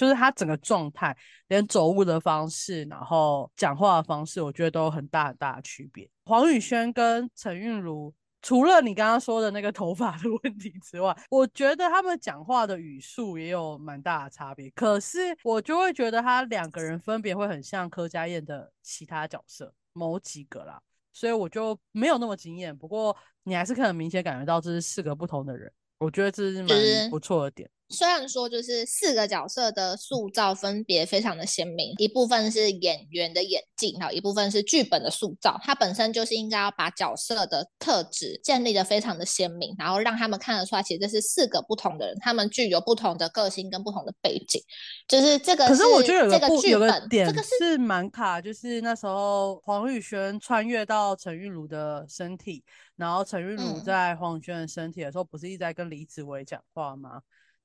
[0.00, 1.14] 就是他整个状态，
[1.48, 6.08] 连走路的方式，然后讲话的方式，我觉得都有很大很大的区别。
[6.24, 8.10] 黄宇轩跟陈韵如。
[8.40, 14.70] 除了你刚刚说的那个头发的 问题之外，我觉得他们讲话的语速也有蛮大的差别。
[14.70, 20.80] 可是我就会觉得他两个人分别会很像柯佳燕的其他角色某几个啦，
[21.12, 22.74] 所以我就没有那么惊艳。
[22.74, 27.70] 不过你还是可以很明显感觉到这是四个不同的人，我觉得这是蛮不错的点。
[27.90, 35.60] 虽然说就是四个角色的塑造分别非常的鲜明，一部分是演员的演技，还有一部分是剧本的塑造。
[35.62, 44.62] 它本身就是应该要把角色的特质建立的非常的鲜明，然后让他们看得出来，其实这是四个不同的人，他们具有不同的个性跟不同的背景。
[45.08, 52.62] 就是这个，可是我觉得有个有个点，这个是蛮卡，就是那时候黄宇轩穿越到陈玉茹的身体，
[52.94, 57.20] 然后陈玉茹在黄宇轩的身体的时候，不是一直在跟李子维讲话吗？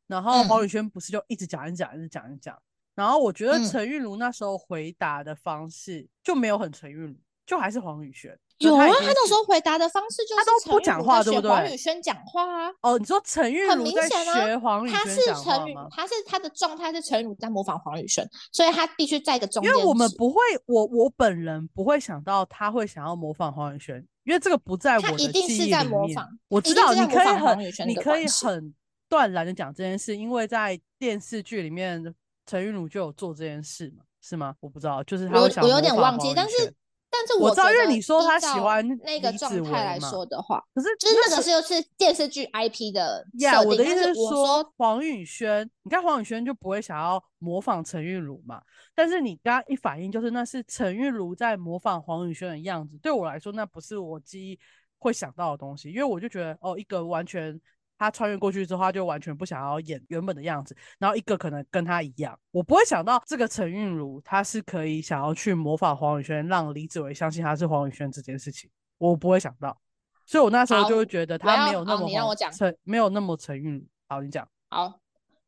[0.08, 2.58] 然后黄宇轩不是就一直讲一讲一直讲一讲，
[2.94, 7.16] 然后我觉得陈韵如那时候回答的方式就没有很陈韵如，
[7.46, 8.38] 就还是黄宇轩。
[8.60, 11.52] 有啊，他那时候回答的方式就是他都不讲话，对不对？
[11.52, 12.72] 黄宇轩讲话啊。
[12.82, 15.88] 哦，你说陈韵如在学黄宇轩讲话吗？
[15.92, 19.70] 他是他的状态是陈韵如在模仿黄宇轩，所以他必须在一个中间。
[19.70, 24.02] 因为我们不会，我我本人不会想到他会想要模仿黄宇轩。
[24.24, 26.18] 因为这个不在我的记忆里面。
[26.48, 28.74] 我知道你可以很，你可以很
[29.10, 32.04] 断然的讲这件事，因为在电视剧里面，
[32.46, 34.56] 陈玉茹就有做这件事嘛，是吗？
[34.60, 36.74] 我不知道，就是他我有点忘记，但是。
[37.18, 43.62] 但是我知道，因为你说他喜欢那个状态来说的话，可是就是那个是又是电视剧 IP 的呀。
[43.62, 48.62] 我的意思是说，黄宇轩，你看黄宇轩就不会想要模仿陈玉茹嘛？
[48.94, 54.60] 但是你刚刚一反应就是那是陈玉茹在模仿黄宇轩的样子，对我来说那不是我记忆
[54.98, 57.58] 会想到的东西，因为我就觉得哦，一个完全。
[57.98, 60.76] 他穿越过去之后，他就完全不想要演原本的样子。
[61.00, 69.78] 然后一个可能跟他一样，我不会想到这个陈韵如，他是可以想要去模仿黄宇轩，让李子维相信他是黄宇轩这件事情，我不会想到。
[70.26, 73.86] 所以我那时候就会觉得他没有那么陈，没有那么陈韵如。
[74.08, 74.48] 好，你讲。
[74.70, 75.00] 好，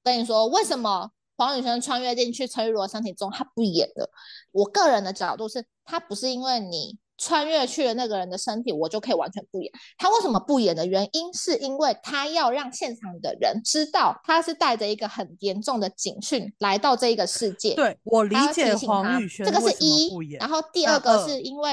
[0.03, 4.09] 跟你说为什么黄宇轩穿越进去陈玉如的身体中，他不演了？
[4.51, 6.97] 我个人的角度是，他不是因为你。
[7.17, 9.71] 穿越去了那个人的身体，我就可以完全不演。
[9.97, 17.73] 他为什么不演的原因，是因为他要让现场的人知道他是带着一个很严重的警讯来到这一个世界。
[17.73, 21.71] 对我理解黄宇轩这个是一，然后第二个是因为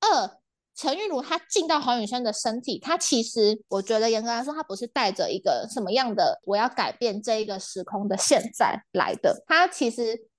[0.00, 0.30] 二
[0.74, 10.31] 陈玉茹她进到黄宇轩的身体，她其实我觉得严格来说，她不是带着一个什么样的我要改变这一个时空的现在来的，她其实。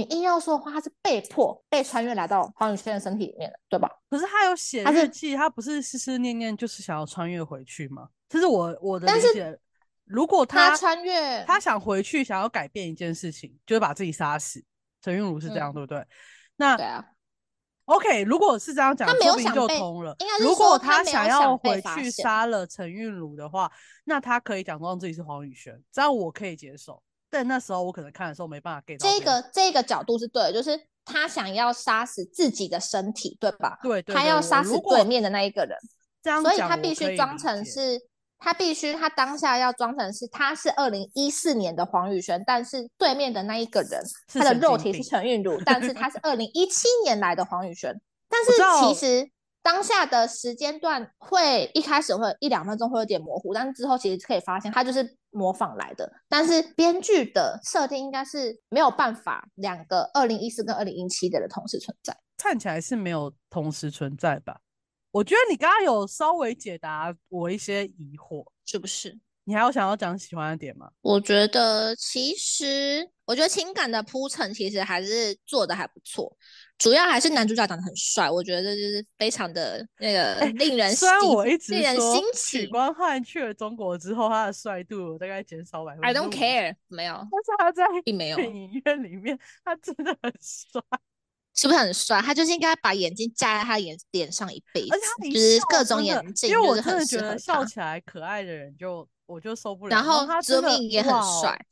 [0.00, 3.90] 你硬要说的话，他是被迫被穿越来到黄宇轩的身体里面的，对吧？
[4.08, 8.08] 可是他有写日记，他不是思思念念就是想要穿越回去吗？
[8.26, 9.58] 这是我我的理解。
[10.06, 14.64] 如果他穿越，他想回去，想要改变一件事情，就是把自己杀死。
[15.02, 16.02] 陈韵如是这样，对不对？
[16.56, 17.04] 那对啊。
[17.84, 20.16] OK，如果是这样讲，他没有想就通了。
[20.40, 23.70] 如果他想要回去杀了陈韵如的话，
[24.04, 27.02] 那他可以假装自己是黄宇轩，这样我可以接受。
[27.30, 33.78] 但那时候我可能看的时候没办法给这个这个角度是对的，就是他想要杀死自己的身体，对吧？
[33.82, 35.78] 对，他要杀死对面的那一个人，
[36.22, 38.00] 这样所以他必须装成是，
[38.38, 47.94] 他必须他当下要装成是他是二零一四年的黄宇轩，但是对面的那一个人他的肉体是陈韵如，但是他是二零一七年来的黄宇轩，
[48.28, 48.52] 但是
[48.86, 49.30] 其实。
[49.70, 56.12] 当下的时间段会一开始会一两分钟会有点模糊，但是之后其实可以发现它就是模仿来的。
[56.28, 64.60] 但是编剧的设定应该是没有办法两个二零一四跟二零一七的人同时存在，看起来是没有同时存在吧？
[65.12, 69.20] 我觉得你刚刚有稍微解答我一些疑惑，是不是？
[69.44, 70.90] 你还有想要讲喜欢的点吗？
[71.00, 76.36] 我觉得其实，我觉得情感的铺陈其实还是做的还不错。
[76.80, 82.62] 主要还是男主角长得很帅，我觉得就是非常的那个令人虽然我一直令人新奇。
[82.62, 86.08] 许光汉去了中国之后，他的帅度大概减少百分之。
[86.08, 87.14] I don't care，没有。
[87.14, 90.80] 但是他在并没有影院里面，他真的很帅，
[91.54, 92.22] 是不是很帅？
[92.22, 99.94] 他就是应该把眼镜架在他眼脸上一辈子，而且他就是各种眼镜，因为我真的觉得笑起来可爱的人就我就受不了。
[99.94, 101.12] 然后他真的也很
[101.42, 101.62] 帅，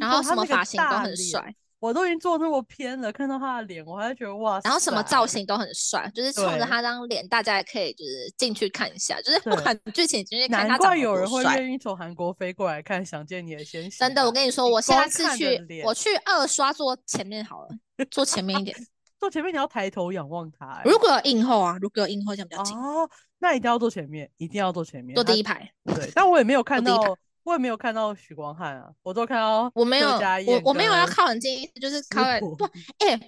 [0.00, 1.54] 然后什么发型都很帅。
[1.80, 4.60] 我都已经坐那么偏了，看到他的脸，我还觉得哇！
[4.64, 17.68] 然后什么造型都很帅，就是冲着他张脸，大家也可以就是进去看一下，就是不管剧情进去看他难怪有人会愿意从韩国飞过来看《想见你的先真的，我跟你说，我下次去，我去二刷坐前面好了，
[18.10, 18.76] 坐前面一点，
[19.20, 20.82] 坐前面你要抬头仰望他。
[20.84, 25.70] 如果有映后啊，如果有映后，这样比较近哦，那一定要坐前面，一定要坐前面，坐第一排。
[25.84, 27.16] 对，但我也没有看到。
[27.48, 30.10] 我也没有看到许光汉啊，我都看到我没有，
[30.46, 32.62] 我我没有要靠很近，意思就是靠不，
[33.00, 33.18] 哎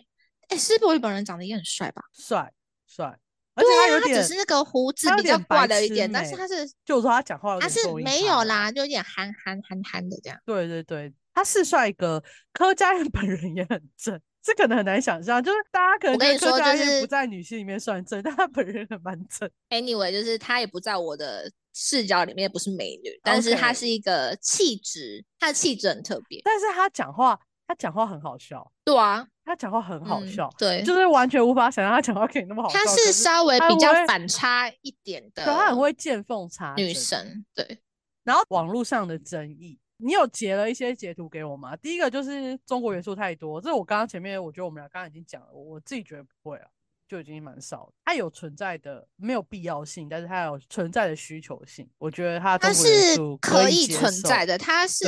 [0.48, 2.02] 哎，施柏宇本人长得也很帅吧？
[2.12, 2.52] 帅
[2.87, 3.06] 帅，
[3.54, 10.38] 而且他有点，只是那个胡子比较怪了一点，但是他是，就是说他讲话，他是没有啦，就有点憨憨憨憨的这样。
[10.44, 19.50] 对对对，他是帅哥，柯佳嬿本人也很正，这可能很难想象，就是大家可能觉得柯佳嬿不在女性里面算正，但他本人很蛮正。
[19.70, 21.50] Anyway，就是他也不在我的。
[21.72, 26.40] 视角里面不是美女，但是她是一个气质，她的气质很特别。
[26.44, 28.70] 但是她讲话，她讲话很好笑。
[28.85, 30.52] 对啊，她讲话很好笑。
[30.59, 32.78] 对，就是完全无法想象她讲话可以那么好笑。
[32.78, 37.44] 她是稍微比较反差一点的，可她很会见缝插女神。
[37.54, 37.78] 对，
[38.24, 41.76] 然后网络上的争议，你有截了一些截图给我吗？
[41.76, 46.66] 第一个就是中国元素太多，这我刚刚前面我觉得我们俩刚刚已经讲了，我自己觉得不会啊。
[47.11, 51.90] 就已经蛮少，它有存在的没有必要性，但是它有存在的需求性。
[51.99, 52.87] 我觉得它它是
[53.40, 55.05] 可以存在的，它是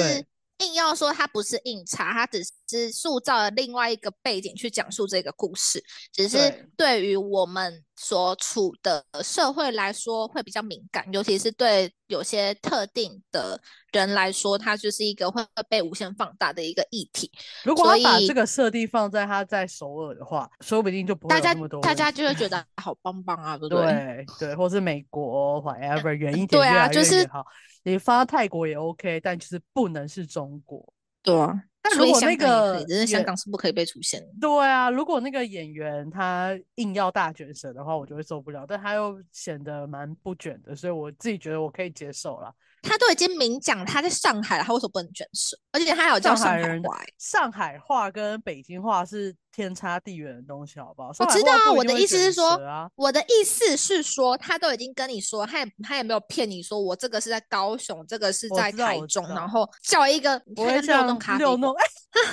[0.59, 5.81] 硬要说它不是硬插，它只是塑造了另外一个背景去讲述这个故事，
[6.13, 13.61] 只是对于我们所处的社会来说会比较敏感，尤其是对有些特定的
[13.93, 17.31] 人来说，它就是一个会被无限放大的一个议题。
[17.65, 21.81] 如果他把这个设定放在他在首尔的话，说不定就不会那么多。
[21.81, 23.85] 大家就会觉 得好棒棒啊，对不对？
[23.85, 27.45] 对对，或是美国，whatever，远一点，对啊，就是好。
[27.85, 30.93] 你发泰国也 OK，但就是不能是中国。
[31.21, 34.29] 对啊，但如果那个只是香港是不可以被出现的。
[34.41, 38.65] 对啊，如果那个演员他硬要大卷舌的话，我就会受不了。
[38.67, 42.55] 但他又显得蛮不卷的，所以我自己觉得我可以接受了。
[42.83, 45.57] 他都已经明讲他在上海了，他为什么不能卷舌？
[45.71, 47.01] 而且他还有叫上海话。
[47.17, 51.11] 上海话跟北京话是天差地远的东西，好不好？
[51.21, 52.61] 我知道啊，我的意思是说，
[52.97, 61.61] 我的意思是说，他都已经跟你说，他也他也没有骗你说，我这个是在高雄，这个是在台中，然后叫一个六弄咖啡馆，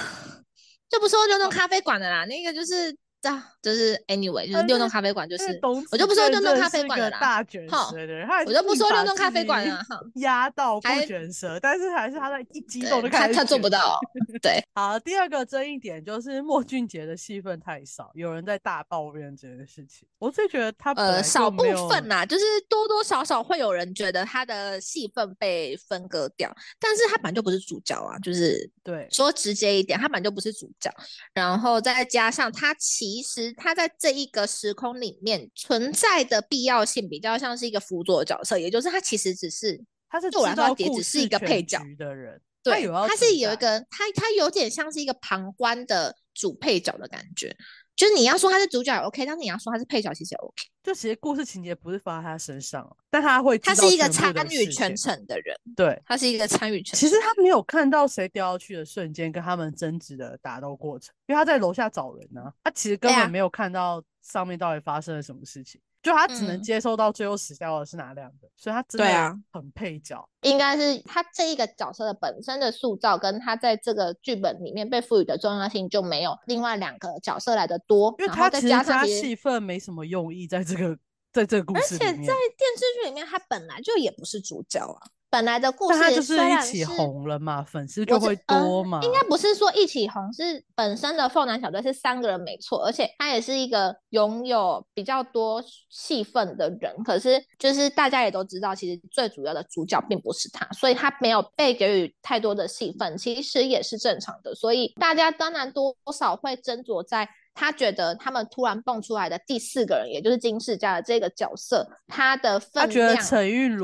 [0.89, 2.97] 就不说六弄咖啡馆的啦，那个就是。
[3.21, 3.29] 这
[3.61, 5.59] 就是 anyway，就是六栋咖啡馆，就是
[5.91, 7.19] 我就不说六栋咖啡馆了啦。
[7.19, 9.99] 大卷舌的，我就不说六栋咖啡馆了哈。
[10.15, 13.33] 压到不卷舌，但是还是他在一激动的开始。
[13.33, 13.99] 他他做不到。
[14.41, 20.07] 对，好，第二个争议点就是莫俊杰的戏份太少，有人在大抱怨这件事情。
[20.17, 26.49] 我最觉得他呃少部分呐，就是多多少少会有人觉得他的戏份被分割掉，
[26.79, 30.89] 但是他本来就不是主角啊，就是对说直接一点，他本来就不是主角，
[31.33, 33.08] 然后再加上他其。
[33.09, 47.55] 其实他在这一个时空里面存在的必要性比较像是一个辅佐角色，也就是他其实只是他是对我来说也只是一个配角的人，对，他是有一个他他有点像是一个旁观的主配角的感觉。
[47.99, 50.53] 就是你要说他是主角也 OK，但是你要说他是配角其实也 OK。
[50.81, 56.97] 就其实故事情节不是发在他身上，但他会他是一个参与全程的人，对，他是一个参与全程。
[56.97, 65.81] 其实他没有看到谁掉下去的瞬间，跟他们争执的打斗过程，因为他在楼下找人呢，他其实根本没有看到上面到底发生了什么事情。
[66.01, 70.27] 就他只能接受到最后死掉的是哪两个，所以他真的很配角。
[70.41, 78.15] 应该是他这一个角色的本身的塑造，跟他在这个剧本里面被赋予的重要性就没有另外两个角色来的多。
[78.19, 80.97] 因为他其实他戏份没什么用意在这个
[81.33, 85.07] 在这个故事里面，而且在电视剧里面他本来就也不是主角啊。
[85.29, 88.99] 本来的故事，他就是一起红了嘛，粉丝就会多嘛。
[89.03, 96.95] 应该不是说一起红，是本身的凤男小队是三个人没错，而且他也是一个拥有比较多戏份的人。
[97.03, 104.55] 可是就是大家也都知道，其实最主要的主角并不是他，所以他没有被给予太多的戏份，其实也是正常的。
[104.55, 107.29] 所以大家当然多少会斟酌在。
[107.59, 113.17] 他觉得他们突然蹦出来的第四个人，也就是金世佳的这个角色，他的分量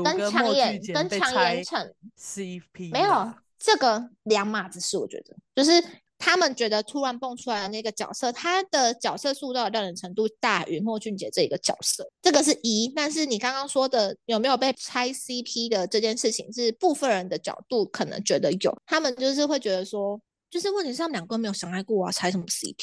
[0.02, 4.96] 跟强颜跟强颜成 CP 没有这个两码子事。
[4.96, 5.72] 我觉得，就是
[6.16, 12.90] 他们觉得突然蹦出来的那个角色，他的角色塑造的让人程度大于莫俊杰这一个角色，这个是一。
[12.96, 20.18] 但是你刚刚说的有没有被拆 CP 的这件事情，是部分人的角度可能觉得有，他们就是会觉得说。
[20.56, 22.76] 就是问题是他们两个没有相爱过啊，猜什么 CP？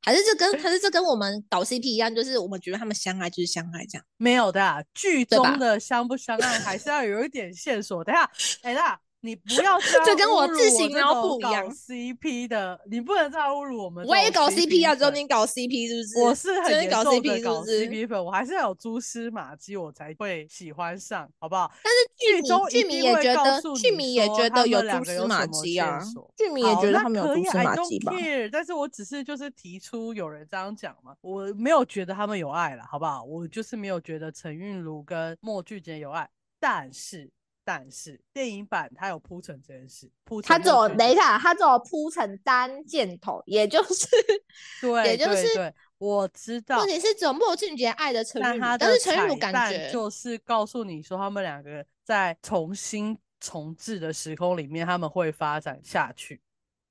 [0.00, 4.04] 还是这跟还是这跟我们搞 CP 一样，就是我们觉得他们相爱就是相爱这样？
[4.16, 8.04] 没有的，剧中的相不相爱还是要有一点线索。
[8.04, 8.30] 等下，
[8.62, 9.00] 等下。
[9.24, 14.04] 你 不要这跟我自行脑补一样，CP 的，你不能再侮辱我们。
[14.06, 16.18] 我也搞 CP 啊，只有你搞 CP 是不是？
[16.24, 21.72] 我是很搞 CP 搞 CP 粉，我还是要有蛛丝马迹，我才会喜欢上，好不好？
[21.84, 26.00] 但是剧中剧迷也觉得，剧迷也觉得有蛛丝马迹啊。
[26.36, 28.12] 剧迷也觉得他们有蛛丝马迹吧？
[28.50, 33.22] 但是我只是就是提出有人这样讲嘛，我没有觉得他们有爱了，好不好？
[33.22, 37.30] 我就是没有觉得陈韵如跟莫俊杰有爱，但是。
[37.64, 44.06] 但是电影版它有铺成这件事，铺它走等一下，它走铺成单箭头，也就是
[44.82, 46.78] 对，也就是对，我知道。
[46.78, 56.40] 问题是只有莫俊杰爱的陈玉但是陈玉感觉就是告诉你说，他们两个在重新重置的时空里面，他们会发展下去。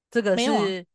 [0.09, 0.85] 这个是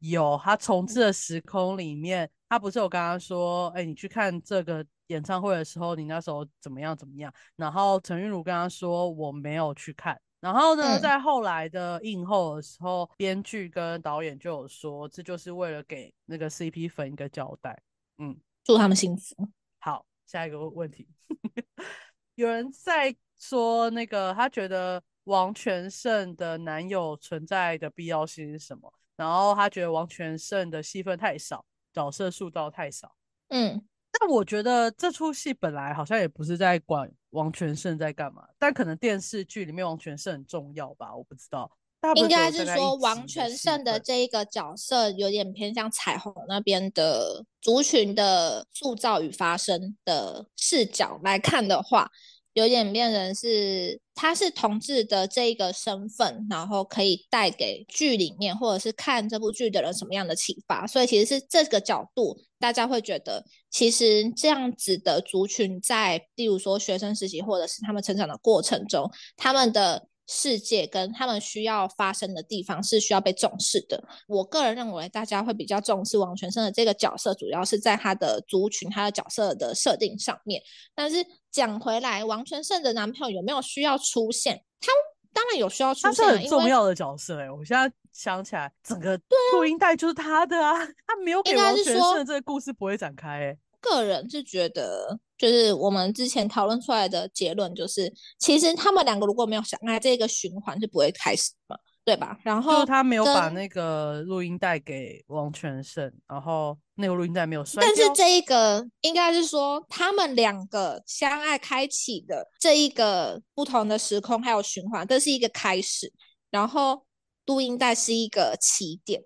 [0.00, 4.84] 有他重置的时空里面，他不是有刚刚说，哎，你去看这个。
[5.08, 6.96] 演唱会的时候，你那时候怎么样？
[6.96, 7.32] 怎么样？
[7.56, 10.20] 然后陈韵如跟他说我没有去看。
[10.38, 17.82] 然后呢，在后来的映后的时候，编剧跟导演就有说，这就是为了给那个 CP 粉一个交代。
[18.18, 19.34] 嗯，祝他们幸福。
[19.78, 21.08] 好，下一个问题，
[22.36, 28.92] 有人在说那个他觉得王全胜的男友存在的必要性是什么？
[29.16, 33.16] 然后他觉得王全胜的戏份太少，角色塑造太少。
[33.48, 33.84] 嗯。
[34.18, 41.70] 但我觉得这出戏本来好像也不是在管王全胜在干嘛，但可能电视剧里面王全胜很重要吧，我不知道。
[42.14, 52.10] 应该是说王全胜的这一个角色有点偏向彩虹那边的族群的塑造与发生的视角来看的话。
[52.56, 60.86] 有点变人是，他是同志的这一个身份，然后可以带给剧里面或者是看这部剧的人什么样的启发？
[60.86, 70.08] 所以其实是这个角度，大家会觉得，其实这样子的族群在，例如说学生时期或者是他们成长的过程中，他们的。
[70.26, 74.02] 世界跟他们需要发生的地方是需要被重视的。
[74.26, 80.60] 我个人认为，大家会比较重视王全胜的这个角色，主要是在他的族群、他的角色的设定上面。
[80.94, 84.62] 但是讲回来，王全胜的男朋友有没有需要出现？
[84.80, 84.92] 他
[85.32, 87.40] 当然有需要出现，他是很重要的角色。
[87.40, 89.20] 哎，我现在想起来，整个
[89.52, 90.74] 录音带就是他的啊，
[91.06, 93.28] 他没有给王全胜，这个故事不会展开。
[93.28, 93.56] 哎。
[93.78, 102.38] 个人是觉得，就是我们之前讨论出来的结论，就是其实他们两个如果没有相爱，这个循环是不会开始嘛，对吧？
[102.42, 116.12] 然后他没有把那个录音带给王全胜，然后那个录音带没有摔但是这一个应该是说，他们两个相爱开启的这一个不同的时空还有循环，这是一个开始，
[116.50, 117.04] 然后
[117.44, 119.22] 录音带是一个起点。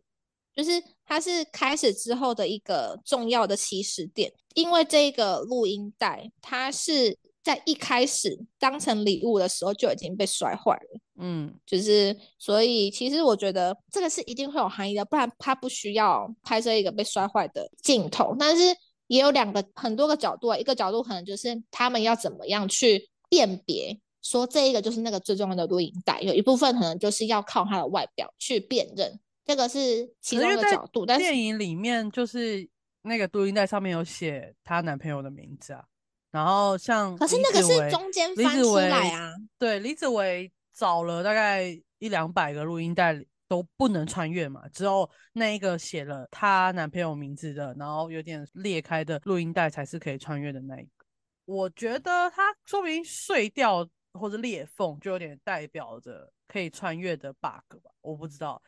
[0.53, 0.73] 就是
[1.11, 18.37] 它是开始之后的一个重要的起始点，因为这个录音带它是在一开始当成礼物的时候就已经被摔坏了，嗯，就是所以其实我觉得这个是一定会有含义的，不然它不需要拍摄一个被摔坏的镜头。
[18.39, 18.63] 但是
[19.09, 29.19] 也有两个很多个角度啊，一个角度可能就是他们要怎么样去辨别，说这一个就是那个最重要的录音带，有一部分可能就是要靠它的外表去辨认。
[29.51, 32.69] 这个是其中的角度，但电影里面就是
[33.03, 35.85] 那个录音带上面有写她男朋友的名字啊。
[36.31, 39.35] 然后像可是那个是中间翻出来啊。
[39.59, 41.65] 对，李子维找了大概
[41.99, 51.05] 一两百个录音带都不能穿越嘛，只有那一个写了她男朋友名字的，然后有点裂开的录音带才是可以穿越的那一个。
[51.47, 58.63] 我觉得它说明碎掉或者裂缝就有点代表着可以穿越的 bug 吧，我不知道。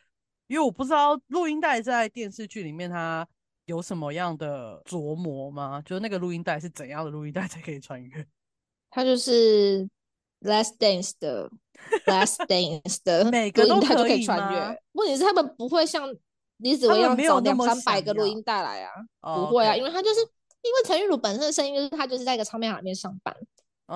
[0.52, 3.26] 因为我不知道录音带在电视剧里面它
[3.64, 5.80] 有什么样的琢磨吗？
[5.82, 8.26] 就是那个录音带是怎样的录音带才可以穿越？
[8.92, 9.82] 它就是
[10.46, 11.48] 《Last Dance》的
[12.04, 14.78] 《Last Dance》的每个录音带都可以穿越。
[14.92, 16.14] 问题是他们不会像
[16.58, 18.90] 李子维一样找两三百个录音带来啊，
[19.34, 23.34] 不会啊，因为他就是因为陈玉茹本身的声音就是他就是在一个唱片行里面上班。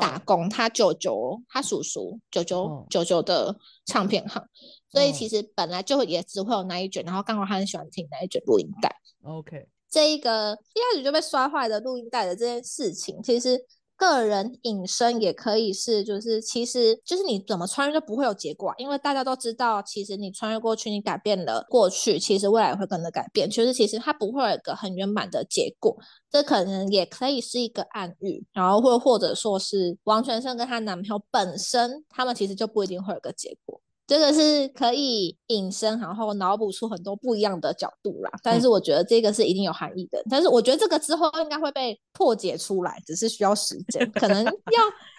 [0.01, 4.42] 打工，他舅舅，他叔叔，舅舅，舅舅的唱片行，
[4.90, 8.94] 所以其实本来就也只会有那一卷，然后刚好他很喜欢听那一卷录音带。
[9.22, 13.64] OK，这一个一开始就被摔坏的录音带的这件事情，其实。
[13.97, 23.51] 个人隐身也可以是，就是其实就是你怎么穿越都不会有结果，因为大家都知道，其实你穿越过去，你改变了过去，其实未来也会跟着改变。
[23.51, 25.97] 其实其实它不会有一个很圆满的结果，
[26.30, 33.80] 这可能也可以是一个暗喻，然后或或者说是王全胜跟她男朋友本身，他们其实就不一定会有个结果。
[34.07, 38.30] 这个是可以引申，然后脑补出很多不一样的角度啦。
[38.42, 40.22] 但是我觉得这个是一定有含义的。
[40.30, 44.52] 但是我觉得这个之后应该会被破解出来，只是需要时间，可能要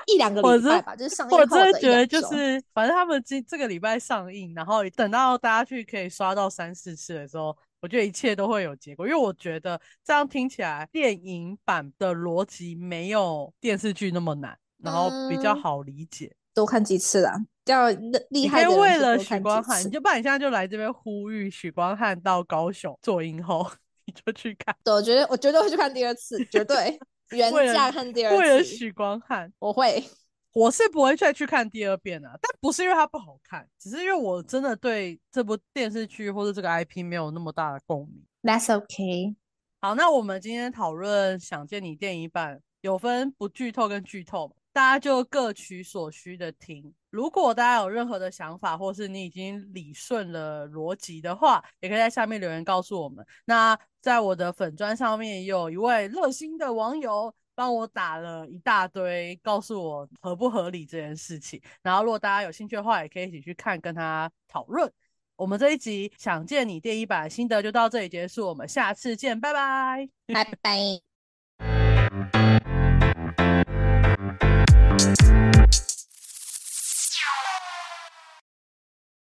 [0.06, 0.96] 一两个礼拜吧。
[0.96, 9.06] 就是上映我真的觉得就是，反正他们这这个礼拜上映，然后等到大家去可以刷到三四次的时候，我觉得一切都会有结果。
[9.06, 16.34] 因为我觉得这样听起来，电影版的逻辑没有电视剧那么难，然后比较好理解。
[16.58, 17.32] 多看几次啦。
[17.66, 17.88] 较
[18.30, 23.70] 厉害的为了许光汉，你就不然你现在就来这边呼吁许光汉到高雄做影后，
[24.06, 24.76] 你就去看。
[24.84, 26.98] 对，我觉得我绝对会去看第二次，绝对
[27.30, 28.38] 原价看第二次。
[28.40, 30.04] 为了许光汉，我会，
[30.54, 32.28] 我是不会再去看第二遍的。
[32.42, 38.24] 但不是因为它不好看，只是因为我真的对这部电视剧或者这个 IP 没有那么大的共鸣。
[38.42, 39.36] That's okay。
[39.80, 44.56] 好，那我们今天讨论《想见你》电影版，有分不剧透跟剧透。
[44.78, 46.94] 大家就各取所需的听。
[47.10, 53.26] 如果大家有任何的想法，或是你已经理顺了逻辑的话，也可以在下面留言告诉我们。
[53.46, 61.60] 那在我的粉砖上面，有一位热心的网友帮我打了一大堆，告诉我合不合理这件事情。
[61.82, 64.88] 然后，如果大家有兴趣的话，也可以一起去看，跟他讨论。
[65.36, 71.02] 我们这一集想见你电一版心得就到这里结束，我们下次见，拜拜，拜拜。